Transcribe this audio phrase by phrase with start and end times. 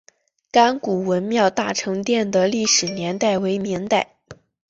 [0.49, 4.15] 甘谷文庙大成殿的历史年代为明代。